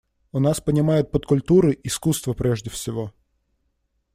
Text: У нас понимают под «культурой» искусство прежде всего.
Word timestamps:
У 0.31 0.39
нас 0.39 0.59
понимают 0.59 1.11
под 1.11 1.27
«культурой» 1.27 1.79
искусство 1.83 2.33
прежде 2.33 2.71
всего. 2.71 3.13